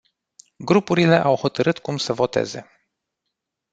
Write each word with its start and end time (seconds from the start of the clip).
Grupurile 0.59 1.15
au 1.19 1.35
hotărât 1.35 1.79
cum 1.79 1.97
să 1.97 2.13
voteze. 2.13 2.87